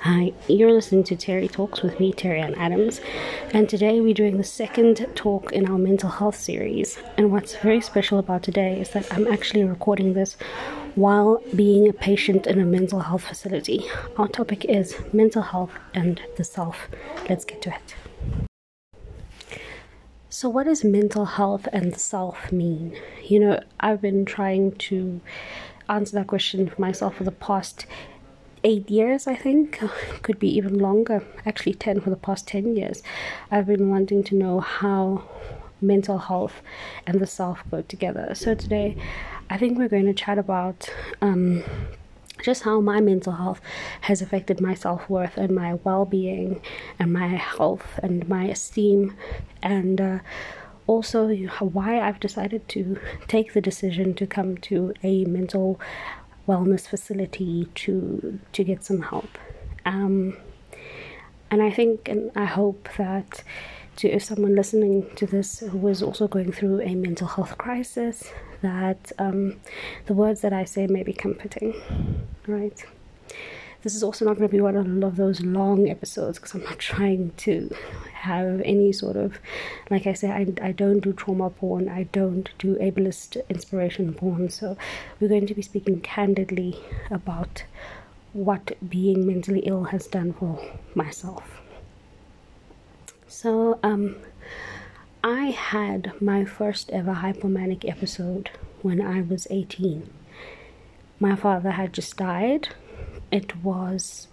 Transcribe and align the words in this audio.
Hi, 0.00 0.34
you're 0.48 0.72
listening 0.72 1.04
to 1.04 1.16
Terry 1.16 1.48
Talks 1.48 1.80
with 1.80 1.98
me, 1.98 2.12
Terry 2.12 2.38
Ann 2.38 2.54
Adams, 2.56 3.00
and 3.52 3.66
today 3.66 4.02
we're 4.02 4.12
doing 4.12 4.36
the 4.36 4.44
second 4.44 5.06
talk 5.14 5.52
in 5.52 5.66
our 5.66 5.78
mental 5.78 6.10
health 6.10 6.36
series. 6.36 6.98
And 7.16 7.32
what's 7.32 7.56
very 7.56 7.80
special 7.80 8.18
about 8.18 8.42
today 8.42 8.78
is 8.78 8.90
that 8.90 9.10
I'm 9.10 9.26
actually 9.26 9.64
recording 9.64 10.12
this 10.12 10.36
while 10.96 11.42
being 11.56 11.88
a 11.88 11.94
patient 11.94 12.46
in 12.46 12.60
a 12.60 12.66
mental 12.66 13.00
health 13.00 13.24
facility. 13.24 13.86
Our 14.18 14.28
topic 14.28 14.66
is 14.66 14.94
mental 15.14 15.40
health 15.40 15.72
and 15.94 16.20
the 16.36 16.44
self. 16.44 16.76
Let's 17.30 17.46
get 17.46 17.62
to 17.62 17.70
it. 17.70 18.43
So, 20.34 20.48
what 20.48 20.66
does 20.66 20.82
mental 20.82 21.26
health 21.26 21.68
and 21.72 21.96
self 21.96 22.50
mean? 22.50 22.98
You 23.22 23.38
know, 23.38 23.60
I've 23.78 24.00
been 24.00 24.24
trying 24.24 24.72
to 24.90 25.20
answer 25.88 26.16
that 26.16 26.26
question 26.26 26.68
for 26.68 26.80
myself 26.80 27.14
for 27.14 27.22
the 27.22 27.30
past 27.30 27.86
eight 28.64 28.90
years, 28.90 29.28
I 29.28 29.36
think, 29.36 29.80
could 30.22 30.40
be 30.40 30.48
even 30.56 30.76
longer, 30.80 31.24
actually 31.46 31.74
10 31.74 32.00
for 32.00 32.10
the 32.10 32.16
past 32.16 32.48
10 32.48 32.74
years. 32.74 33.00
I've 33.52 33.68
been 33.68 33.90
wanting 33.90 34.24
to 34.24 34.34
know 34.34 34.58
how 34.58 35.22
mental 35.80 36.18
health 36.18 36.62
and 37.06 37.20
the 37.20 37.28
self 37.28 37.62
go 37.70 37.82
together. 37.82 38.34
So 38.34 38.56
today, 38.56 38.96
I 39.48 39.56
think 39.56 39.78
we're 39.78 39.88
going 39.88 40.06
to 40.06 40.14
chat 40.14 40.38
about. 40.38 40.92
Um, 41.22 41.62
just 42.44 42.62
how 42.62 42.78
my 42.80 43.00
mental 43.00 43.32
health 43.32 43.60
has 44.02 44.20
affected 44.20 44.60
my 44.60 44.74
self 44.74 45.08
worth 45.08 45.36
and 45.36 45.54
my 45.54 45.74
well 45.82 46.04
being 46.04 46.60
and 46.98 47.12
my 47.12 47.28
health 47.28 47.98
and 48.02 48.28
my 48.28 48.44
esteem, 48.44 49.16
and 49.62 50.00
uh, 50.00 50.18
also 50.86 51.34
why 51.60 52.00
I've 52.00 52.20
decided 52.20 52.68
to 52.68 53.00
take 53.26 53.54
the 53.54 53.60
decision 53.60 54.14
to 54.14 54.26
come 54.26 54.58
to 54.58 54.92
a 55.02 55.24
mental 55.24 55.80
wellness 56.46 56.86
facility 56.86 57.66
to 57.74 58.38
to 58.52 58.62
get 58.62 58.84
some 58.84 59.00
help. 59.00 59.38
Um, 59.86 60.36
and 61.50 61.62
I 61.62 61.70
think 61.70 62.08
and 62.08 62.30
I 62.36 62.44
hope 62.44 62.88
that 62.98 63.42
to 63.96 64.08
if 64.08 64.24
someone 64.24 64.54
listening 64.54 65.08
to 65.16 65.26
this 65.26 65.60
who 65.60 65.88
is 65.88 66.02
also 66.02 66.28
going 66.28 66.52
through 66.52 66.80
a 66.80 66.94
mental 66.94 67.26
health 67.26 67.56
crisis, 67.58 68.32
that 68.62 69.12
um, 69.18 69.60
the 70.06 70.14
words 70.14 70.40
that 70.40 70.52
I 70.52 70.64
say 70.64 70.86
may 70.86 71.02
be 71.02 71.12
comforting. 71.12 71.74
Right. 72.46 72.84
This 73.82 73.94
is 73.94 74.02
also 74.02 74.24
not 74.24 74.38
going 74.38 74.48
to 74.48 74.52
be 74.52 74.62
one 74.62 75.02
of 75.02 75.16
those 75.16 75.42
long 75.42 75.90
episodes 75.90 76.38
because 76.38 76.54
I'm 76.54 76.64
not 76.64 76.78
trying 76.78 77.32
to 77.36 77.70
have 78.14 78.62
any 78.62 78.92
sort 78.92 79.16
of, 79.16 79.38
like 79.90 80.06
I 80.06 80.14
say, 80.14 80.30
I, 80.30 80.46
I 80.62 80.72
don't 80.72 81.00
do 81.00 81.12
trauma 81.12 81.50
porn, 81.50 81.90
I 81.90 82.04
don't 82.04 82.48
do 82.58 82.76
ableist 82.76 83.46
inspiration 83.50 84.14
porn. 84.14 84.48
So 84.48 84.78
we're 85.20 85.28
going 85.28 85.46
to 85.46 85.54
be 85.54 85.60
speaking 85.60 86.00
candidly 86.00 86.80
about 87.10 87.64
what 88.32 88.76
being 88.88 89.26
mentally 89.26 89.60
ill 89.60 89.84
has 89.84 90.06
done 90.06 90.32
for 90.32 90.58
myself. 90.94 91.60
So, 93.44 93.78
um, 93.82 94.16
I 95.22 95.50
had 95.50 96.18
my 96.18 96.46
first 96.46 96.88
ever 96.88 97.16
hypomanic 97.16 97.86
episode 97.86 98.48
when 98.80 99.02
I 99.02 99.20
was 99.20 99.46
18. 99.50 100.08
My 101.20 101.36
father 101.36 101.72
had 101.72 101.92
just 101.92 102.16
died. 102.16 102.68
It 103.30 103.54
was 103.62 104.28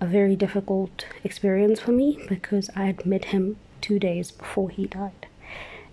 a 0.00 0.06
very 0.08 0.34
difficult 0.34 1.06
experience 1.22 1.78
for 1.78 1.92
me 1.92 2.18
because 2.28 2.68
I 2.74 2.86
had 2.86 3.06
met 3.06 3.26
him 3.26 3.54
two 3.80 4.00
days 4.00 4.32
before 4.32 4.70
he 4.70 4.86
died. 4.86 5.26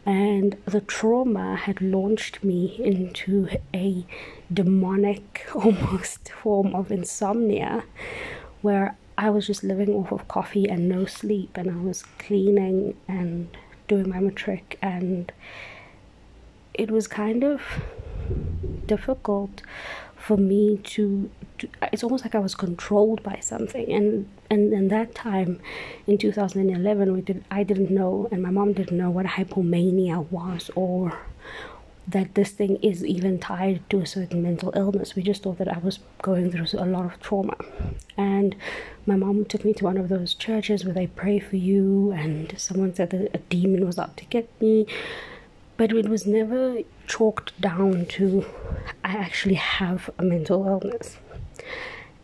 And 0.04 0.58
the 0.66 0.82
trauma 0.82 1.56
had 1.56 1.80
launched 1.80 2.44
me 2.44 2.82
into 2.84 3.50
a 3.72 4.04
demonic 4.52 5.46
almost 5.54 6.30
form 6.30 6.74
of 6.74 6.92
insomnia 6.92 7.84
where 8.64 8.98
I 9.18 9.30
was 9.30 9.48
just 9.48 9.64
living 9.64 9.90
off 9.90 10.12
of 10.12 10.28
coffee 10.28 10.68
and 10.70 10.90
no 10.90 11.06
sleep, 11.06 11.58
and 11.58 11.70
I 11.70 11.76
was 11.76 12.04
cleaning 12.18 12.96
and 13.08 13.56
doing 13.88 14.10
my 14.10 14.20
matric, 14.20 14.78
and 14.82 15.32
it 16.74 16.90
was 16.90 17.08
kind 17.08 17.44
of 17.44 17.62
difficult 18.86 19.62
for 20.16 20.38
me 20.38 20.78
to, 20.78 21.30
to, 21.58 21.68
it's 21.92 22.04
almost 22.04 22.24
like 22.24 22.34
I 22.34 22.40
was 22.40 22.56
controlled 22.56 23.22
by 23.24 23.40
something 23.42 23.92
and 23.92 24.30
and 24.50 24.72
in 24.72 24.88
that 24.88 25.14
time 25.14 25.60
in 26.08 26.18
2011 26.18 27.12
we 27.12 27.22
did 27.22 27.44
I 27.52 27.64
didn't 27.64 27.92
know 27.92 28.30
and 28.32 28.42
my 28.42 28.50
mom 28.50 28.72
didn't 28.72 28.98
know 28.98 29.10
what 29.10 29.26
hypomania 29.26 30.26
was 30.32 30.72
or 30.76 31.20
that 32.08 32.36
this 32.36 32.52
thing 32.52 32.78
is 32.82 33.04
even 33.06 33.40
tied 33.40 33.90
to 33.90 34.00
a 34.00 34.06
certain 34.06 34.44
mental 34.44 34.74
illness. 34.76 35.16
We 35.16 35.24
just 35.24 35.44
thought 35.44 35.58
that 35.58 35.74
I 35.74 35.78
was 35.78 36.00
going 36.22 36.52
through 36.52 36.68
a 36.80 36.86
lot 36.86 37.06
of 37.06 37.20
trauma. 37.22 37.56
And 38.18 38.56
my 39.06 39.16
mom 39.16 39.46
took 39.46 39.64
me 39.64 39.74
to 39.74 39.84
one 39.84 39.98
of 39.98 40.10
those 40.10 40.34
churches 40.34 40.84
where 40.84 40.94
they 40.94 41.08
pray 41.08 41.40
for 41.40 41.56
you, 41.56 42.12
and 42.12 42.54
someone 42.60 42.94
said 42.94 43.12
that 43.12 43.34
a 43.34 43.38
demon 43.38 43.86
was 43.86 43.98
out 43.98 44.18
to 44.18 44.26
get 44.26 44.50
me 44.62 44.86
but 45.78 45.92
it 45.92 46.08
was 46.08 46.26
never 46.26 46.78
chalked 47.08 47.60
down 47.60 48.06
to 48.06 48.46
I 49.04 49.10
actually 49.18 49.56
have 49.56 50.10
a 50.18 50.24
mental 50.24 50.66
illness. 50.68 51.18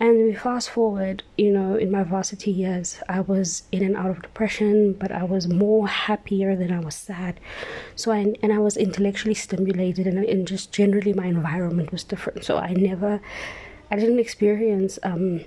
And 0.02 0.18
we 0.24 0.34
fast 0.34 0.70
forward, 0.70 1.24
you 1.38 1.52
know, 1.52 1.76
in 1.76 1.92
my 1.92 2.04
varsity 2.04 2.52
years, 2.52 3.02
I 3.10 3.20
was 3.20 3.64
in 3.74 3.84
and 3.84 3.98
out 3.98 4.10
of 4.12 4.22
depression, 4.22 4.94
but 4.94 5.12
I 5.12 5.24
was 5.24 5.50
more 5.50 5.90
happier 5.90 6.56
than 6.56 6.72
I 6.72 6.80
was 6.80 6.96
sad. 6.96 7.38
So 7.96 8.12
I 8.14 8.34
and 8.42 8.54
I 8.54 8.60
was 8.60 8.78
intellectually 8.78 9.34
stimulated, 9.34 10.08
and, 10.08 10.18
and 10.24 10.48
just 10.48 10.72
generally 10.72 11.12
my 11.12 11.26
environment 11.26 11.92
was 11.92 12.06
different. 12.06 12.46
So 12.46 12.58
I 12.58 12.72
never, 12.74 13.20
I 13.92 13.98
didn't 13.98 14.20
experience 14.20 15.00
um, 15.04 15.42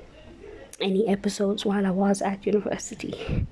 any 0.80 1.08
episodes 1.08 1.64
while 1.64 1.86
I 1.86 1.90
was 1.90 2.20
at 2.20 2.44
university. 2.44 3.46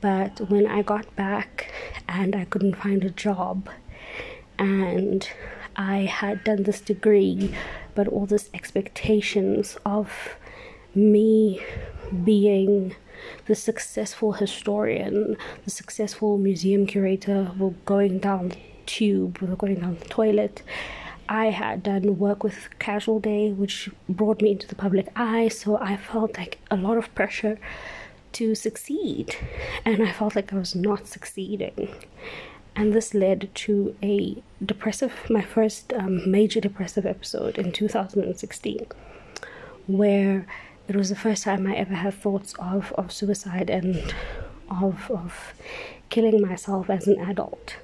But 0.00 0.40
when 0.50 0.68
I 0.68 0.82
got 0.82 1.16
back 1.16 1.72
and 2.08 2.36
I 2.36 2.44
couldn't 2.44 2.76
find 2.76 3.02
a 3.02 3.10
job, 3.10 3.68
and 4.56 5.28
I 5.74 6.02
had 6.02 6.44
done 6.44 6.62
this 6.62 6.80
degree, 6.80 7.56
but 7.96 8.06
all 8.06 8.26
these 8.26 8.50
expectations 8.54 9.76
of 9.84 10.36
me 10.94 11.64
being 12.24 12.94
the 13.46 13.54
successful 13.54 14.32
historian, 14.32 15.36
the 15.64 15.70
successful 15.70 16.38
museum 16.38 16.86
curator, 16.86 17.50
were 17.58 17.70
going 17.84 18.18
down 18.18 18.50
the 18.50 18.56
tube, 18.86 19.38
were 19.38 19.56
going 19.56 19.80
down 19.80 19.96
the 19.98 20.04
toilet. 20.06 20.62
I 21.28 21.46
had 21.46 21.82
done 21.82 22.18
work 22.18 22.44
with 22.44 22.68
Casual 22.78 23.18
Day, 23.18 23.50
which 23.50 23.88
brought 24.08 24.42
me 24.42 24.50
into 24.52 24.66
the 24.66 24.74
public 24.74 25.08
eye, 25.16 25.48
so 25.48 25.78
I 25.78 25.96
felt 25.96 26.36
like 26.36 26.58
a 26.70 26.76
lot 26.76 26.98
of 26.98 27.14
pressure 27.14 27.58
to 28.32 28.54
succeed, 28.54 29.36
and 29.84 30.02
I 30.02 30.12
felt 30.12 30.36
like 30.36 30.52
I 30.52 30.56
was 30.56 30.74
not 30.74 31.06
succeeding 31.06 31.88
and 32.76 32.92
this 32.92 33.14
led 33.14 33.48
to 33.54 33.94
a 34.02 34.42
depressive 34.64 35.12
my 35.30 35.42
first 35.42 35.92
um, 35.92 36.28
major 36.30 36.60
depressive 36.60 37.06
episode 37.06 37.58
in 37.58 37.72
2016 37.72 38.86
where 39.86 40.46
it 40.88 40.96
was 40.96 41.08
the 41.08 41.16
first 41.16 41.44
time 41.44 41.66
i 41.66 41.74
ever 41.74 41.94
had 41.94 42.14
thoughts 42.14 42.54
of, 42.58 42.92
of 42.92 43.12
suicide 43.12 43.70
and 43.70 44.14
of, 44.70 45.10
of 45.10 45.54
killing 46.10 46.40
myself 46.40 46.88
as 46.88 47.06
an 47.06 47.18
adult. 47.20 47.76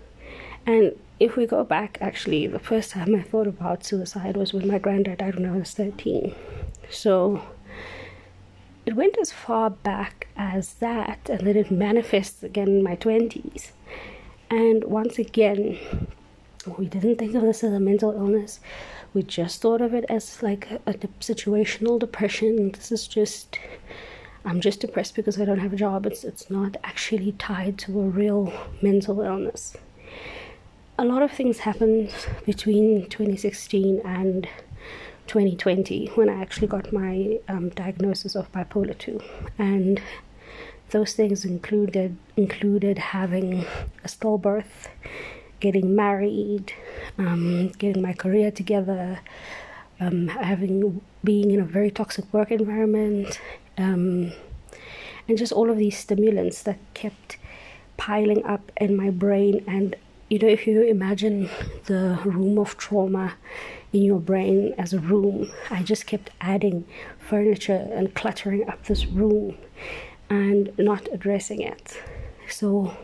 And 0.66 0.96
if 1.18 1.36
we 1.36 1.46
go 1.46 1.64
back 1.64 1.98
actually 2.00 2.46
the 2.46 2.58
first 2.58 2.92
time 2.92 3.14
i 3.14 3.22
thought 3.22 3.46
about 3.46 3.84
suicide 3.84 4.36
was 4.36 4.52
when 4.54 4.66
my 4.66 4.78
granddad 4.78 5.18
died 5.18 5.34
when 5.34 5.46
i 5.46 5.56
was 5.56 5.72
13 5.72 6.34
so 6.88 7.42
it 8.86 8.94
went 8.96 9.18
as 9.18 9.30
far 9.30 9.68
back 9.68 10.28
as 10.36 10.74
that 10.74 11.28
and 11.28 11.46
then 11.46 11.56
it 11.56 11.70
manifests 11.70 12.42
again 12.42 12.68
in 12.68 12.82
my 12.82 12.96
20s 12.96 13.72
and 14.50 14.82
once 14.84 15.16
again, 15.18 15.78
we 16.66 16.86
didn't 16.86 17.16
think 17.16 17.34
of 17.34 17.42
this 17.42 17.64
as 17.64 17.72
a 17.72 17.80
mental 17.80 18.12
illness. 18.12 18.60
We 19.14 19.22
just 19.22 19.62
thought 19.62 19.80
of 19.80 19.94
it 19.94 20.04
as 20.08 20.42
like 20.42 20.70
a, 20.70 20.80
a 20.86 20.94
situational 21.20 21.98
depression. 21.98 22.72
This 22.72 22.92
is 22.92 23.08
just, 23.08 23.58
I'm 24.44 24.60
just 24.60 24.80
depressed 24.80 25.14
because 25.14 25.40
I 25.40 25.44
don't 25.44 25.58
have 25.58 25.72
a 25.72 25.76
job. 25.76 26.06
It's 26.06 26.24
it's 26.24 26.50
not 26.50 26.76
actually 26.84 27.32
tied 27.32 27.78
to 27.78 28.00
a 28.00 28.04
real 28.04 28.52
mental 28.82 29.20
illness. 29.20 29.76
A 30.98 31.04
lot 31.04 31.22
of 31.22 31.32
things 31.32 31.60
happened 31.60 32.12
between 32.44 33.08
2016 33.08 34.02
and 34.04 34.46
2020 35.26 36.08
when 36.14 36.28
I 36.28 36.42
actually 36.42 36.66
got 36.66 36.92
my 36.92 37.38
um, 37.48 37.70
diagnosis 37.70 38.34
of 38.34 38.52
bipolar 38.52 38.98
2. 38.98 39.18
And 39.58 40.02
those 40.90 41.14
things 41.14 41.44
included 41.44 42.16
included 42.36 42.98
having 42.98 43.64
a 44.04 44.08
stillbirth, 44.08 44.88
getting 45.60 45.94
married, 45.94 46.72
um, 47.18 47.68
getting 47.78 48.02
my 48.02 48.12
career 48.12 48.50
together, 48.50 49.20
um, 50.00 50.28
having 50.28 51.00
being 51.22 51.50
in 51.50 51.60
a 51.60 51.64
very 51.64 51.90
toxic 51.90 52.24
work 52.32 52.50
environment, 52.50 53.40
um, 53.78 54.32
and 55.28 55.38
just 55.38 55.52
all 55.52 55.70
of 55.70 55.76
these 55.76 55.96
stimulants 55.96 56.62
that 56.62 56.78
kept 56.94 57.36
piling 57.96 58.44
up 58.44 58.72
in 58.78 58.96
my 58.96 59.10
brain 59.10 59.62
and 59.66 59.94
you 60.30 60.38
know, 60.38 60.46
if 60.46 60.64
you 60.64 60.82
imagine 60.82 61.50
the 61.86 62.20
room 62.24 62.56
of 62.56 62.76
trauma 62.76 63.34
in 63.92 64.04
your 64.04 64.20
brain 64.20 64.72
as 64.78 64.92
a 64.92 65.00
room, 65.00 65.50
I 65.70 65.82
just 65.82 66.06
kept 66.06 66.30
adding 66.40 66.86
furniture 67.18 67.90
and 67.92 68.14
cluttering 68.14 68.68
up 68.68 68.84
this 68.84 69.06
room 69.06 69.58
and 70.30 70.72
not 70.78 71.08
addressing 71.12 71.62
it. 71.62 72.00
So 72.48 72.96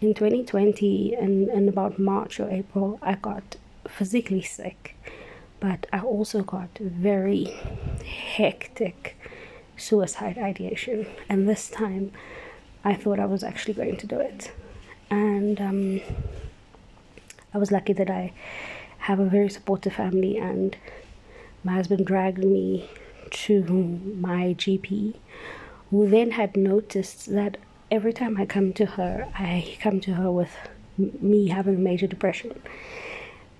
in 0.00 0.14
2020, 0.14 1.14
and 1.14 1.48
in 1.48 1.68
about 1.68 1.98
March 1.98 2.40
or 2.40 2.50
April, 2.50 2.98
I 3.02 3.14
got 3.14 3.56
physically 3.88 4.42
sick, 4.42 4.96
but 5.60 5.86
I 5.92 6.00
also 6.00 6.42
got 6.42 6.76
very 6.78 7.54
hectic 8.04 9.16
suicide 9.76 10.38
ideation. 10.38 11.06
And 11.28 11.48
this 11.48 11.70
time, 11.70 12.12
I 12.84 12.94
thought 12.94 13.18
I 13.18 13.26
was 13.26 13.42
actually 13.42 13.74
going 13.74 13.96
to 13.96 14.06
do 14.06 14.18
it 14.18 14.52
and 15.10 15.60
um, 15.60 16.00
I 17.52 17.58
was 17.58 17.70
lucky 17.70 17.92
that 17.92 18.10
I 18.10 18.32
have 18.98 19.20
a 19.20 19.26
very 19.26 19.48
supportive 19.50 19.92
family, 19.92 20.36
and 20.38 20.76
my 21.62 21.74
husband 21.74 22.06
dragged 22.06 22.38
me 22.38 22.88
to 23.30 23.62
my 23.64 24.54
GP, 24.54 25.16
who 25.90 26.08
then 26.08 26.32
had 26.32 26.56
noticed 26.56 27.32
that 27.32 27.58
every 27.94 28.12
time 28.12 28.36
I 28.36 28.44
come 28.44 28.72
to 28.74 28.86
her, 28.86 29.28
I 29.34 29.76
come 29.80 30.00
to 30.00 30.14
her 30.14 30.30
with 30.30 30.50
me 30.98 31.48
having 31.48 31.82
major 31.82 32.08
depression, 32.08 32.60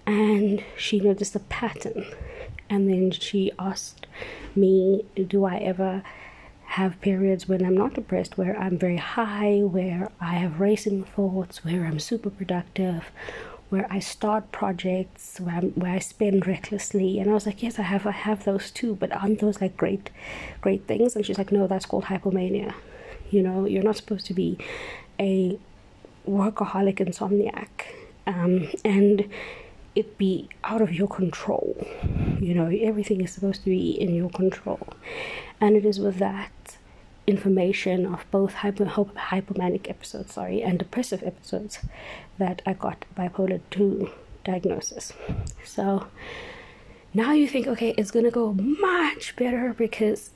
and 0.06 0.62
she 0.76 0.98
noticed 0.98 1.36
a 1.36 1.40
pattern, 1.40 2.04
and 2.68 2.88
then 2.90 3.12
she 3.12 3.52
asked 3.58 4.06
me, 4.54 5.04
"Do 5.34 5.44
I 5.44 5.56
ever?" 5.58 6.02
have 6.80 7.00
periods 7.00 7.46
when 7.48 7.64
I'm 7.64 7.76
not 7.76 7.94
depressed, 7.94 8.36
where 8.36 8.58
I'm 8.58 8.76
very 8.78 8.96
high, 8.96 9.60
where 9.60 10.08
I 10.20 10.34
have 10.34 10.58
racing 10.58 11.04
thoughts, 11.04 11.64
where 11.64 11.84
I'm 11.84 12.00
super 12.00 12.30
productive, 12.30 13.12
where 13.68 13.86
I 13.90 14.00
start 14.00 14.50
projects, 14.50 15.38
where, 15.38 15.60
where 15.60 15.92
I 15.92 16.00
spend 16.00 16.48
recklessly. 16.48 17.20
And 17.20 17.30
I 17.30 17.34
was 17.34 17.46
like, 17.46 17.62
yes, 17.62 17.78
I 17.78 17.82
have, 17.82 18.06
I 18.08 18.12
have 18.28 18.42
those 18.44 18.72
too, 18.72 18.96
but 18.96 19.12
aren't 19.12 19.38
those 19.38 19.60
like 19.60 19.76
great, 19.76 20.10
great 20.60 20.88
things? 20.88 21.14
And 21.14 21.24
she's 21.24 21.38
like, 21.38 21.52
no, 21.52 21.68
that's 21.68 21.86
called 21.86 22.06
hypomania. 22.06 22.74
You 23.30 23.42
know, 23.42 23.66
you're 23.66 23.82
not 23.82 23.96
supposed 23.96 24.26
to 24.26 24.34
be 24.34 24.58
a 25.18 25.58
workaholic 26.28 26.96
insomniac. 26.96 27.68
Um, 28.26 28.68
and 28.84 29.28
it 29.94 30.18
be 30.18 30.48
out 30.64 30.80
of 30.80 30.92
your 30.92 31.08
control. 31.08 31.76
You 32.40 32.54
know, 32.54 32.66
everything 32.66 33.20
is 33.20 33.32
supposed 33.32 33.62
to 33.64 33.70
be 33.70 33.90
in 33.90 34.14
your 34.14 34.30
control. 34.30 34.88
And 35.60 35.76
it 35.76 35.84
is 35.84 36.00
with 36.00 36.18
that 36.18 36.76
information 37.26 38.04
of 38.06 38.24
both 38.30 38.54
hyper, 38.54 38.84
hypomanic 38.84 39.88
episodes, 39.88 40.34
sorry, 40.34 40.62
and 40.62 40.78
depressive 40.78 41.22
episodes 41.22 41.78
that 42.38 42.60
I 42.66 42.74
got 42.74 43.04
bipolar 43.16 43.60
2 43.70 44.10
diagnosis. 44.44 45.12
So 45.64 46.06
now 47.14 47.32
you 47.32 47.48
think, 47.48 47.66
okay, 47.66 47.94
it's 47.96 48.10
gonna 48.10 48.30
go 48.30 48.52
much 48.52 49.36
better 49.36 49.72
because 49.72 50.30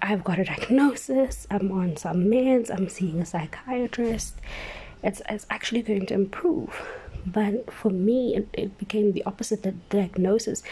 I've 0.00 0.24
got 0.24 0.38
a 0.38 0.44
diagnosis, 0.44 1.46
I'm 1.50 1.70
on 1.72 1.96
some 1.96 2.24
meds, 2.24 2.70
I'm 2.70 2.88
seeing 2.88 3.20
a 3.20 3.26
psychiatrist. 3.26 4.36
It's, 5.02 5.20
it's 5.28 5.46
actually 5.50 5.82
going 5.82 6.06
to 6.06 6.14
improve. 6.14 6.86
But 7.26 7.72
for 7.72 7.90
me, 7.90 8.36
it, 8.36 8.48
it 8.52 8.78
became 8.78 9.12
the 9.12 9.24
opposite. 9.24 9.62
The 9.62 9.72
diagnosis 9.72 10.62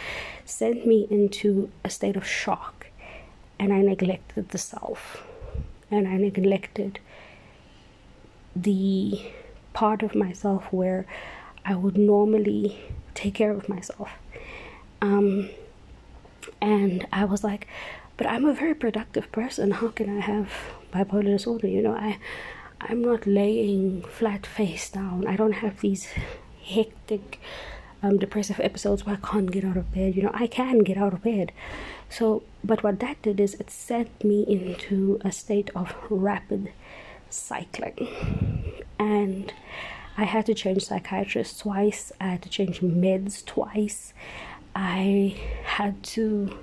sent 0.45 0.85
me 0.85 1.07
into 1.09 1.71
a 1.83 1.89
state 1.89 2.15
of 2.15 2.25
shock, 2.27 2.87
and 3.59 3.73
I 3.73 3.81
neglected 3.81 4.49
the 4.49 4.57
self, 4.57 5.23
and 5.89 6.07
I 6.07 6.17
neglected 6.17 6.99
the 8.55 9.21
part 9.73 10.03
of 10.03 10.13
myself 10.13 10.71
where 10.71 11.05
I 11.65 11.75
would 11.75 11.97
normally 11.97 12.79
take 13.15 13.35
care 13.35 13.51
of 13.51 13.67
myself. 13.67 14.11
Um, 15.01 15.49
and 16.61 17.07
I 17.11 17.25
was 17.25 17.43
like, 17.43 17.67
but 18.17 18.27
I'm 18.27 18.45
a 18.45 18.53
very 18.53 18.75
productive 18.75 19.31
person. 19.31 19.71
How 19.71 19.89
can 19.89 20.17
I 20.17 20.21
have 20.21 20.51
bipolar 20.93 21.25
disorder? 21.25 21.67
You 21.67 21.81
know, 21.81 21.93
I 21.93 22.19
I'm 22.81 23.01
not 23.01 23.25
laying 23.25 24.01
flat 24.03 24.45
face 24.45 24.89
down. 24.89 25.25
I 25.27 25.35
don't 25.35 25.53
have 25.53 25.79
these 25.79 26.07
hectic 26.63 27.39
um, 28.01 28.17
depressive 28.17 28.59
episodes 28.59 29.05
where 29.05 29.15
I 29.15 29.27
can't 29.27 29.51
get 29.51 29.63
out 29.63 29.77
of 29.77 29.93
bed. 29.93 30.15
You 30.15 30.23
know, 30.23 30.31
I 30.33 30.47
can 30.47 30.79
get 30.79 30.97
out 30.97 31.13
of 31.13 31.23
bed. 31.23 31.53
So, 32.09 32.43
but 32.63 32.83
what 32.83 32.99
that 32.99 33.21
did 33.21 33.39
is 33.39 33.55
it 33.55 33.69
sent 33.69 34.23
me 34.23 34.43
into 34.43 35.19
a 35.23 35.31
state 35.31 35.69
of 35.75 35.95
rapid 36.09 36.73
cycling. 37.29 38.07
And 38.99 39.53
I 40.17 40.25
had 40.25 40.45
to 40.47 40.53
change 40.53 40.85
psychiatrists 40.85 41.59
twice, 41.59 42.11
I 42.21 42.25
had 42.25 42.41
to 42.43 42.49
change 42.49 42.81
meds 42.81 43.43
twice. 43.45 44.13
I 44.75 45.39
had 45.65 46.03
to 46.03 46.57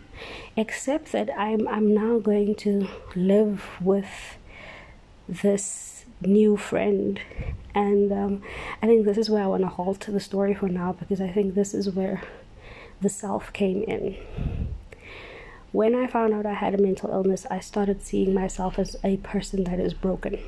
accept 0.57 1.13
that 1.13 1.31
I'm 1.37 1.67
I'm 1.69 1.95
now 1.95 2.19
going 2.19 2.55
to 2.57 2.89
live 3.15 3.65
with 3.81 4.39
this 5.29 6.05
new 6.21 6.57
friend 6.57 7.21
and 7.75 8.13
um, 8.13 8.43
I 8.83 8.87
think 8.87 9.05
this 9.05 9.17
is 9.17 9.31
where 9.31 9.43
I 9.43 9.47
want 9.47 9.63
to 9.63 9.69
halt 9.69 10.01
the 10.01 10.21
story 10.21 10.55
for 10.55 10.69
now 10.69 10.93
because 10.93 11.21
I 11.21 11.29
think 11.29 11.55
this 11.55 11.73
is 11.73 11.91
where 11.91 12.23
the 13.01 13.09
self 13.09 13.53
came 13.53 13.83
in. 13.85 14.17
When 15.73 15.95
I 15.95 16.09
found 16.09 16.35
out 16.35 16.47
I 16.47 16.55
had 16.55 16.75
a 16.75 16.79
mental 16.79 17.11
illness, 17.11 17.47
I 17.49 17.61
started 17.61 18.03
seeing 18.03 18.35
myself 18.35 18.79
as 18.79 18.97
a 19.05 19.19
person 19.19 19.65
that 19.65 19.79
is 19.79 19.95
broken. 19.95 20.39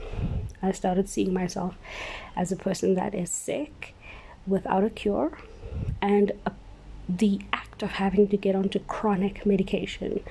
I 0.60 0.72
started 0.72 1.08
seeing 1.08 1.32
myself 1.32 1.76
as 2.34 2.50
a 2.50 2.56
person 2.56 2.94
that 2.94 3.14
is 3.14 3.30
sick 3.30 3.94
without 4.46 4.82
a 4.82 4.90
cure, 4.90 5.38
and 6.00 6.32
a, 6.44 6.52
the 7.18 7.40
act 7.52 7.82
of 7.82 7.92
having 7.92 8.28
to 8.28 8.36
get 8.36 8.54
onto 8.54 8.78
chronic 8.80 9.44
medication 9.44 10.22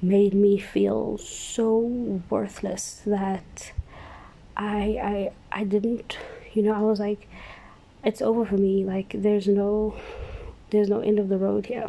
made 0.00 0.34
me 0.34 0.58
feel 0.58 1.18
so 1.18 1.78
worthless 2.30 3.02
that 3.06 3.72
I 4.56 5.30
I 5.52 5.60
I 5.60 5.64
didn't 5.64 6.18
you 6.52 6.62
know 6.62 6.72
I 6.72 6.80
was 6.80 7.00
like 7.00 7.28
it's 8.04 8.22
over 8.22 8.44
for 8.44 8.56
me. 8.56 8.84
Like 8.84 9.12
there's 9.14 9.48
no 9.48 9.94
there's 10.70 10.88
no 10.88 11.00
end 11.00 11.18
of 11.18 11.28
the 11.28 11.38
road 11.38 11.66
here. 11.66 11.88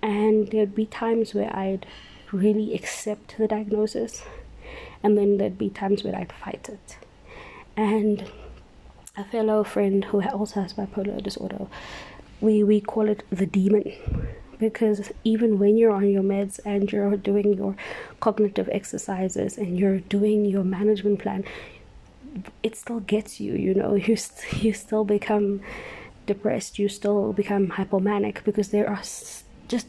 And 0.00 0.48
there'd 0.48 0.74
be 0.74 0.86
times 0.86 1.34
where 1.34 1.54
I'd 1.54 1.86
really 2.32 2.74
accept 2.74 3.36
the 3.38 3.46
diagnosis 3.46 4.22
and 5.02 5.16
then 5.16 5.36
there'd 5.36 5.58
be 5.58 5.70
times 5.70 6.02
where 6.02 6.16
I'd 6.16 6.32
fight 6.32 6.68
it. 6.68 6.96
And 7.76 8.30
a 9.16 9.24
fellow 9.24 9.62
friend 9.62 10.04
who 10.04 10.22
also 10.22 10.62
has 10.62 10.72
bipolar 10.72 11.22
disorder 11.22 11.66
we 12.42 12.62
we 12.62 12.80
call 12.80 13.08
it 13.08 13.22
the 13.30 13.46
demon. 13.46 13.92
Because 14.58 15.10
even 15.24 15.58
when 15.58 15.76
you're 15.76 15.90
on 15.90 16.08
your 16.08 16.22
meds 16.22 16.60
and 16.64 16.92
you're 16.92 17.16
doing 17.16 17.54
your 17.54 17.74
cognitive 18.20 18.68
exercises 18.70 19.58
and 19.58 19.76
you're 19.78 19.98
doing 19.98 20.44
your 20.44 20.62
management 20.62 21.18
plan 21.18 21.44
it 22.62 22.76
still 22.76 23.00
gets 23.00 23.40
you 23.40 23.54
you 23.54 23.74
know. 23.74 23.94
You 24.08 24.16
st- 24.16 24.62
you 24.62 24.72
still 24.72 25.04
become 25.04 25.60
depressed. 26.26 26.78
You 26.78 26.88
still 26.88 27.32
become 27.32 27.68
hypomanic 27.68 28.44
because 28.44 28.68
there 28.68 28.88
are 28.88 29.02
just 29.68 29.86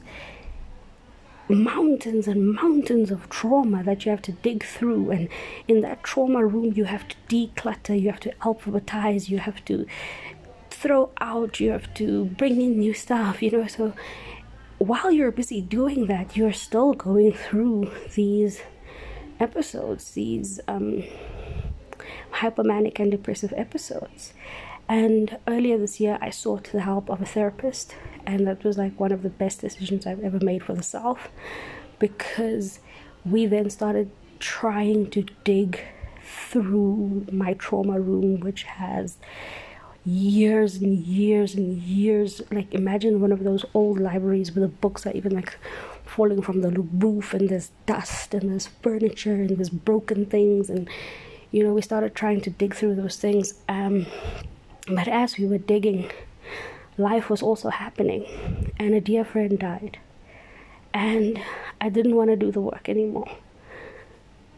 mountains 1.50 2.28
and 2.28 2.54
mountains 2.54 3.12
of 3.12 3.30
trauma 3.30 3.84
that 3.84 4.06
you 4.06 4.12
have 4.12 4.22
to 4.24 4.32
dig 4.32 4.64
through. 4.64 5.12
And 5.12 5.30
in 5.68 5.82
that 5.82 6.04
trauma 6.04 6.46
room 6.46 6.74
you 6.76 6.86
have 6.86 7.08
to 7.10 7.16
declutter 7.30 8.00
you 8.00 8.10
have 8.10 8.20
to 8.22 8.34
alphabetize 8.42 9.30
you 9.30 9.40
have 9.40 9.64
to 9.66 9.86
throw 10.84 11.10
out 11.20 11.60
you 11.60 11.72
have 11.72 11.92
to 11.94 12.26
bring 12.42 12.62
in 12.62 12.78
new 12.78 12.94
stuff 12.94 13.42
you 13.42 13.50
know 13.50 13.66
so 13.68 13.94
while 14.84 15.12
you're 15.12 15.32
busy 15.32 15.62
doing 15.62 16.08
that, 16.08 16.36
you're 16.36 16.52
still 16.52 16.94
going 16.94 17.32
through 17.32 17.90
these 18.16 18.62
episodes, 19.40 20.12
these 20.12 20.60
um, 20.68 21.04
hypomanic 22.34 23.00
and 23.00 23.12
depressive 23.12 23.54
episodes. 23.56 24.34
And 24.90 25.38
earlier 25.48 25.78
this 25.78 26.00
year, 26.02 26.18
I 26.22 26.30
sought 26.32 26.66
the 26.66 26.82
help 26.82 27.10
of 27.10 27.22
a 27.22 27.26
therapist, 27.26 27.96
and 28.26 28.46
that 28.46 28.64
was 28.64 28.78
like 28.78 29.00
one 29.00 29.14
of 29.14 29.24
the 29.24 29.30
best 29.30 29.62
decisions 29.62 30.06
I've 30.06 30.24
ever 30.24 30.40
made 30.42 30.64
for 30.64 30.74
the 30.74 30.84
self 30.84 31.30
because 32.00 32.80
we 33.24 33.46
then 33.46 33.70
started 33.70 34.12
trying 34.40 35.10
to 35.12 35.24
dig 35.46 35.80
through 36.22 37.26
my 37.32 37.54
trauma 37.54 38.02
room, 38.02 38.42
which 38.42 38.64
has 38.64 39.18
years 40.06 40.76
and 40.78 40.98
years 41.00 41.56
and 41.56 41.78
years. 41.82 42.42
Like 42.52 42.74
imagine 42.74 43.22
one 43.22 43.32
of 43.32 43.44
those 43.44 43.66
old 43.74 44.00
libraries 44.00 44.56
where 44.56 44.66
the 44.68 44.74
books 44.74 45.06
are 45.06 45.12
even 45.14 45.34
like 45.34 45.58
falling 46.06 46.42
from 46.42 46.62
the 46.62 46.70
roof 46.70 47.34
and 47.34 47.50
there's 47.50 47.72
dust 47.86 48.34
and 48.34 48.52
there's 48.52 48.68
furniture 48.68 49.34
and 49.34 49.50
there's 49.50 49.70
broken 49.70 50.26
things. 50.26 50.70
And 50.70 50.90
you 51.52 51.64
know 51.64 51.74
we 51.74 51.82
started 51.82 52.16
trying 52.16 52.42
to 52.42 52.50
dig 52.50 52.76
through 52.76 52.96
those 52.96 53.18
things. 53.18 53.54
Um, 53.70 54.06
but 54.88 55.08
as 55.08 55.38
we 55.38 55.48
were 55.48 55.58
digging 55.58 56.12
life 56.98 57.30
was 57.30 57.42
also 57.42 57.70
happening 57.70 58.26
and 58.78 58.94
a 58.94 59.02
dear 59.02 59.26
friend 59.26 59.58
died. 59.60 60.00
And 60.94 61.42
i 61.82 61.90
didn't 61.90 62.16
want 62.16 62.30
to 62.30 62.36
do 62.36 62.52
the 62.52 62.62
work 62.62 62.88
anymore 62.88 63.30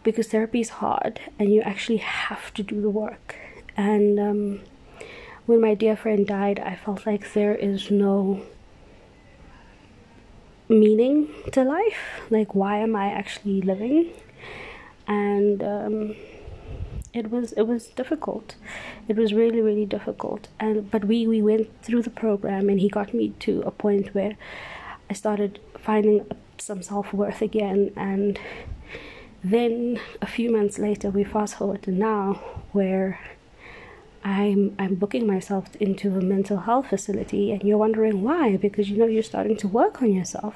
because 0.04 0.28
therapy 0.28 0.60
is 0.62 0.70
hard 0.70 1.20
and 1.40 1.52
you 1.52 1.62
actually 1.62 1.98
have 1.98 2.54
to 2.56 2.64
do 2.64 2.82
the 2.82 2.90
work. 2.90 3.36
And 3.78 4.20
um, 4.20 4.60
when 5.46 5.62
my 5.62 5.74
dear 5.74 5.96
friend 5.96 6.26
died, 6.26 6.60
I 6.60 6.76
felt 6.76 7.06
like 7.06 7.34
there 7.34 7.56
is 7.56 7.92
no 7.92 8.42
meaning 10.68 11.30
to 11.52 11.64
life. 11.64 12.22
Like, 12.30 12.56
why 12.56 12.78
am 12.78 12.96
I 12.96 13.12
actually 13.12 13.62
living? 13.62 14.12
And 15.08 15.64
um, 15.64 16.16
it 17.14 17.30
was 17.32 17.54
it 17.54 17.64
was 17.64 17.88
difficult. 17.88 18.56
It 19.08 19.16
was 19.16 19.34
really 19.34 19.62
really 19.62 19.86
difficult. 19.86 20.48
And 20.60 20.90
but 20.90 21.06
we 21.06 21.28
we 21.28 21.42
went 21.42 21.70
through 21.82 22.02
the 22.02 22.10
program, 22.10 22.70
and 22.70 22.80
he 22.80 22.90
got 22.90 23.14
me 23.14 23.30
to 23.40 23.62
a 23.66 23.72
point 23.72 24.14
where 24.16 24.36
I 25.10 25.14
started 25.14 25.60
finding 25.80 26.26
some 26.58 26.82
self 26.82 27.14
worth 27.14 27.42
again. 27.42 27.92
And 27.96 28.40
then 29.44 30.00
a 30.22 30.26
few 30.26 30.52
months 30.52 30.80
later, 30.80 31.10
we 31.12 31.24
fast 31.24 31.56
forward 31.56 31.84
to 31.84 31.92
now, 31.92 32.42
where 32.72 33.20
I'm 34.26 34.76
I'm 34.80 34.96
booking 34.96 35.28
myself 35.28 35.76
into 35.80 36.18
a 36.18 36.22
mental 36.22 36.58
health 36.58 36.88
facility 36.88 37.52
and 37.52 37.62
you're 37.62 37.78
wondering 37.78 38.24
why 38.24 38.58
because 38.58 38.90
you 38.90 38.98
know 38.98 39.06
you're 39.06 39.22
starting 39.22 39.56
to 39.58 39.68
work 39.68 40.02
on 40.02 40.12
yourself. 40.12 40.56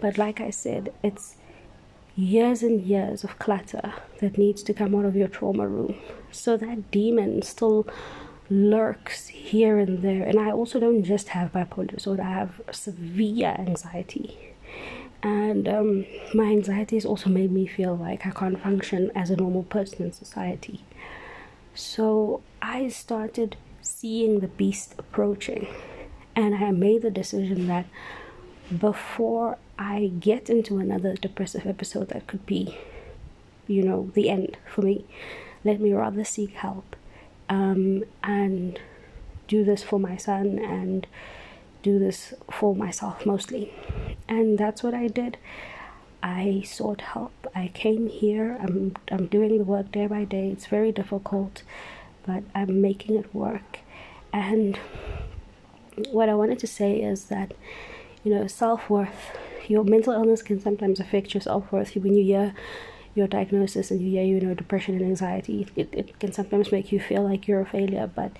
But 0.00 0.16
like 0.16 0.40
I 0.40 0.50
said 0.50 0.92
it's 1.02 1.34
years 2.14 2.62
and 2.62 2.80
years 2.82 3.24
of 3.24 3.38
clutter 3.40 3.94
that 4.20 4.38
needs 4.38 4.62
to 4.62 4.72
come 4.72 4.94
out 4.94 5.04
of 5.04 5.16
your 5.16 5.26
trauma 5.26 5.66
room. 5.66 5.96
So 6.30 6.56
that 6.58 6.92
demon 6.92 7.42
still 7.42 7.84
lurks 8.48 9.26
here 9.26 9.78
and 9.78 10.02
there. 10.02 10.22
And 10.22 10.38
I 10.38 10.52
also 10.52 10.78
don't 10.78 11.02
just 11.02 11.30
have 11.30 11.52
bipolar 11.52 11.88
disorder 11.88 12.22
I 12.22 12.30
have 12.30 12.60
severe 12.70 13.56
anxiety. 13.58 14.38
And 15.22 15.68
um, 15.68 16.06
my 16.32 16.44
anxiety 16.44 16.94
has 16.94 17.04
also 17.04 17.28
made 17.28 17.50
me 17.50 17.66
feel 17.66 17.96
like 17.96 18.24
I 18.24 18.30
can't 18.30 18.62
function 18.62 19.10
as 19.16 19.30
a 19.30 19.36
normal 19.36 19.64
person 19.64 20.04
in 20.06 20.12
society 20.12 20.84
so 21.74 22.42
I 22.60 22.88
started 22.88 23.56
seeing 23.80 24.40
the 24.40 24.48
beast 24.48 24.94
approaching, 24.98 25.66
and 26.36 26.54
I 26.54 26.70
made 26.70 27.02
the 27.02 27.10
decision 27.10 27.66
that 27.68 27.86
before 28.78 29.58
I 29.78 30.12
get 30.20 30.48
into 30.50 30.78
another 30.78 31.14
depressive 31.14 31.66
episode 31.66 32.08
that 32.10 32.26
could 32.26 32.46
be, 32.46 32.78
you 33.66 33.82
know, 33.82 34.10
the 34.14 34.30
end 34.30 34.56
for 34.72 34.82
me, 34.82 35.04
let 35.64 35.80
me 35.80 35.92
rather 35.92 36.24
seek 36.24 36.52
help 36.52 36.96
um, 37.48 38.04
and 38.22 38.78
do 39.48 39.64
this 39.64 39.82
for 39.82 39.98
my 39.98 40.16
son 40.16 40.58
and 40.58 41.06
do 41.82 41.98
this 41.98 42.34
for 42.50 42.74
myself 42.74 43.26
mostly. 43.26 43.72
And 44.28 44.58
that's 44.58 44.82
what 44.82 44.94
I 44.94 45.08
did. 45.08 45.38
I 46.22 46.62
sought 46.66 47.00
help. 47.00 47.32
I 47.54 47.68
came 47.68 48.08
here. 48.08 48.58
I'm 48.60 48.94
I'm 49.10 49.26
doing 49.26 49.58
the 49.58 49.64
work 49.64 49.90
day 49.92 50.06
by 50.06 50.24
day. 50.24 50.48
It's 50.50 50.66
very 50.66 50.92
difficult, 50.92 51.62
but 52.26 52.42
I'm 52.54 52.80
making 52.80 53.16
it 53.16 53.34
work. 53.34 53.80
And 54.32 54.78
what 56.10 56.28
I 56.28 56.34
wanted 56.34 56.58
to 56.60 56.66
say 56.66 57.00
is 57.00 57.24
that 57.24 57.52
you 58.24 58.34
know 58.34 58.46
self-worth 58.46 59.36
your 59.68 59.84
mental 59.84 60.12
illness 60.12 60.42
can 60.42 60.60
sometimes 60.60 61.00
affect 61.00 61.32
your 61.34 61.40
self-worth 61.40 61.94
when 61.94 62.14
you 62.14 62.24
hear 62.24 62.54
your 63.14 63.26
diagnosis 63.26 63.90
and 63.90 64.00
you 64.00 64.10
hear 64.10 64.24
you 64.24 64.40
know 64.40 64.54
depression 64.54 64.94
and 64.96 65.04
anxiety 65.04 65.66
it, 65.76 65.88
it 65.92 66.18
can 66.18 66.32
sometimes 66.32 66.72
make 66.72 66.92
you 66.92 67.00
feel 67.00 67.22
like 67.22 67.48
you're 67.48 67.60
a 67.60 67.66
failure 67.66 68.10
but 68.14 68.32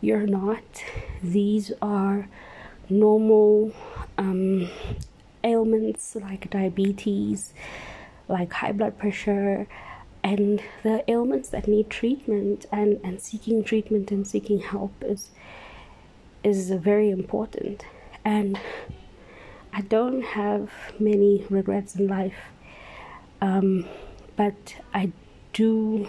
you're 0.00 0.26
not 0.26 0.84
these 1.22 1.72
are 1.80 2.28
normal 2.88 3.72
um, 4.18 4.68
ailments 5.46 6.16
like 6.16 6.50
diabetes, 6.50 7.54
like 8.28 8.52
high 8.52 8.72
blood 8.72 8.98
pressure, 8.98 9.66
and 10.22 10.60
the 10.82 11.08
ailments 11.08 11.48
that 11.50 11.68
need 11.68 11.88
treatment 11.88 12.66
and, 12.72 13.00
and 13.04 13.20
seeking 13.20 13.62
treatment 13.62 14.10
and 14.10 14.26
seeking 14.26 14.60
help 14.60 14.92
is 15.02 15.30
is 16.42 16.70
very 16.70 17.10
important. 17.10 17.84
And 18.24 18.58
I 19.72 19.80
don't 19.82 20.22
have 20.22 20.70
many 20.98 21.46
regrets 21.50 21.96
in 21.96 22.08
life, 22.08 22.38
um, 23.40 23.86
but 24.36 24.76
I 24.94 25.12
do 25.52 26.08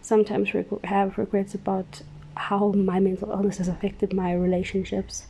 sometimes 0.00 0.54
reg- 0.54 0.84
have 0.84 1.18
regrets 1.18 1.54
about 1.54 2.02
how 2.36 2.72
my 2.72 3.00
mental 3.00 3.30
illness 3.30 3.58
has 3.58 3.68
affected 3.68 4.12
my 4.12 4.32
relationships 4.32 5.26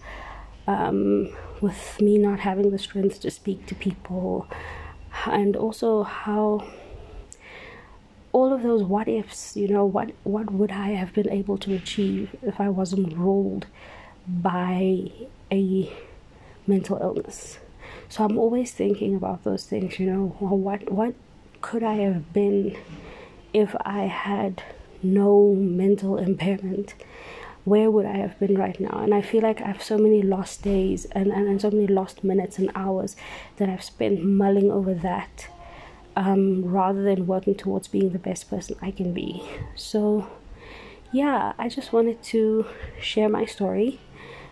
um, 0.66 1.28
with 1.60 2.00
me 2.00 2.18
not 2.18 2.40
having 2.40 2.70
the 2.70 2.78
strength 2.78 3.20
to 3.20 3.30
speak 3.30 3.66
to 3.66 3.74
people, 3.74 4.48
and 5.26 5.56
also 5.56 6.02
how 6.02 6.66
all 8.32 8.52
of 8.52 8.62
those 8.62 8.82
what 8.82 9.08
ifs, 9.08 9.56
you 9.56 9.68
know, 9.68 9.84
what 9.84 10.10
what 10.24 10.52
would 10.52 10.70
I 10.70 10.88
have 10.90 11.12
been 11.14 11.30
able 11.30 11.56
to 11.58 11.74
achieve 11.74 12.36
if 12.42 12.60
I 12.60 12.68
wasn't 12.68 13.16
ruled 13.16 13.66
by 14.28 15.10
a 15.50 15.92
mental 16.66 16.98
illness? 17.00 17.58
So 18.08 18.24
I'm 18.24 18.38
always 18.38 18.72
thinking 18.72 19.14
about 19.14 19.44
those 19.44 19.64
things, 19.64 19.98
you 19.98 20.06
know, 20.10 20.36
well, 20.38 20.58
what 20.58 20.90
what 20.92 21.14
could 21.62 21.82
I 21.82 21.94
have 21.94 22.32
been 22.32 22.76
if 23.52 23.74
I 23.84 24.02
had 24.02 24.62
no 25.02 25.54
mental 25.54 26.18
impairment? 26.18 26.94
Where 27.66 27.90
would 27.90 28.06
I 28.06 28.16
have 28.18 28.38
been 28.38 28.56
right 28.56 28.78
now? 28.78 29.00
And 29.02 29.12
I 29.12 29.20
feel 29.20 29.42
like 29.42 29.60
I 29.60 29.66
have 29.66 29.82
so 29.82 29.98
many 29.98 30.22
lost 30.22 30.62
days 30.62 31.04
and, 31.06 31.32
and, 31.32 31.48
and 31.48 31.60
so 31.60 31.68
many 31.68 31.88
lost 31.88 32.22
minutes 32.22 32.58
and 32.58 32.70
hours 32.76 33.16
that 33.56 33.68
I've 33.68 33.82
spent 33.82 34.24
mulling 34.24 34.70
over 34.70 34.94
that 34.94 35.48
um, 36.14 36.64
rather 36.64 37.02
than 37.02 37.26
working 37.26 37.56
towards 37.56 37.88
being 37.88 38.10
the 38.10 38.20
best 38.20 38.48
person 38.48 38.76
I 38.80 38.92
can 38.92 39.12
be. 39.12 39.42
So, 39.74 40.30
yeah, 41.12 41.54
I 41.58 41.68
just 41.68 41.92
wanted 41.92 42.22
to 42.24 42.66
share 43.00 43.28
my 43.28 43.46
story 43.46 43.98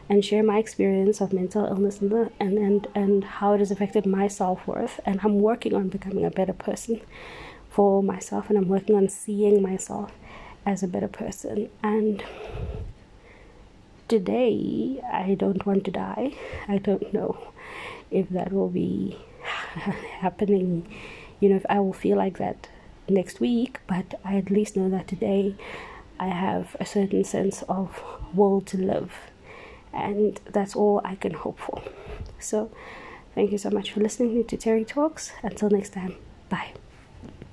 and 0.08 0.24
share 0.24 0.42
my 0.42 0.58
experience 0.58 1.20
of 1.20 1.32
mental 1.32 1.66
illness 1.66 2.00
and, 2.00 2.10
the, 2.10 2.32
and, 2.40 2.58
and, 2.58 2.88
and 2.96 3.22
how 3.22 3.52
it 3.52 3.60
has 3.60 3.70
affected 3.70 4.06
my 4.06 4.26
self 4.26 4.66
worth. 4.66 4.98
And 5.06 5.20
I'm 5.22 5.38
working 5.38 5.72
on 5.72 5.88
becoming 5.88 6.24
a 6.24 6.30
better 6.30 6.52
person 6.52 7.00
for 7.70 8.02
myself, 8.02 8.48
and 8.48 8.58
I'm 8.58 8.68
working 8.68 8.96
on 8.96 9.08
seeing 9.08 9.62
myself 9.62 10.10
as 10.66 10.82
a 10.82 10.88
better 10.88 11.08
person. 11.08 11.70
And 11.80 12.24
today 14.08 15.02
I 15.12 15.34
don't 15.34 15.64
want 15.66 15.84
to 15.84 15.90
die. 15.90 16.34
I 16.68 16.78
don't 16.78 17.12
know 17.12 17.36
if 18.10 18.28
that 18.30 18.52
will 18.52 18.68
be 18.68 19.18
happening, 20.20 20.86
you 21.40 21.48
know, 21.48 21.56
if 21.56 21.66
I 21.68 21.80
will 21.80 21.92
feel 21.92 22.16
like 22.16 22.38
that 22.38 22.68
next 23.08 23.40
week, 23.40 23.80
but 23.86 24.14
I 24.24 24.36
at 24.36 24.50
least 24.50 24.76
know 24.76 24.88
that 24.90 25.08
today 25.08 25.56
I 26.18 26.28
have 26.28 26.76
a 26.78 26.86
certain 26.86 27.24
sense 27.24 27.62
of 27.68 28.02
will 28.32 28.60
to 28.62 28.78
live, 28.78 29.12
and 29.92 30.40
that's 30.52 30.76
all 30.76 31.00
I 31.04 31.16
can 31.16 31.34
hope 31.34 31.58
for. 31.58 31.82
So, 32.38 32.70
thank 33.34 33.50
you 33.52 33.58
so 33.58 33.70
much 33.70 33.90
for 33.90 34.00
listening 34.00 34.44
to 34.44 34.56
Terry 34.56 34.84
Talks. 34.84 35.32
Until 35.42 35.70
next 35.70 35.92
time, 35.92 36.16
bye. 36.48 36.74